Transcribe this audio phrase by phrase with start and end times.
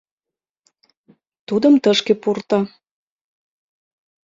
[1.47, 2.59] Тудым тышке пурто.